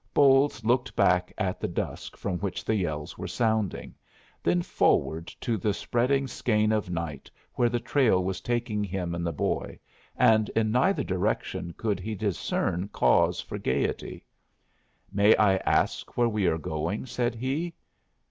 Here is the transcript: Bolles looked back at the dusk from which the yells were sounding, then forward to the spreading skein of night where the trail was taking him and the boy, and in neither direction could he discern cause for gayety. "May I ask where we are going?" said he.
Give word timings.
Bolles 0.15 0.63
looked 0.65 0.95
back 0.95 1.31
at 1.37 1.59
the 1.59 1.67
dusk 1.67 2.17
from 2.17 2.39
which 2.39 2.65
the 2.65 2.73
yells 2.73 3.19
were 3.19 3.27
sounding, 3.27 3.93
then 4.41 4.63
forward 4.63 5.27
to 5.41 5.57
the 5.57 5.75
spreading 5.75 6.25
skein 6.25 6.71
of 6.71 6.89
night 6.89 7.29
where 7.53 7.69
the 7.69 7.79
trail 7.79 8.23
was 8.23 8.41
taking 8.41 8.83
him 8.83 9.13
and 9.13 9.23
the 9.23 9.31
boy, 9.31 9.77
and 10.15 10.49
in 10.55 10.71
neither 10.71 11.03
direction 11.03 11.75
could 11.77 11.99
he 11.99 12.15
discern 12.15 12.87
cause 12.87 13.41
for 13.41 13.59
gayety. 13.59 14.25
"May 15.13 15.35
I 15.35 15.57
ask 15.57 16.17
where 16.17 16.29
we 16.29 16.47
are 16.47 16.57
going?" 16.57 17.05
said 17.05 17.35
he. 17.35 17.75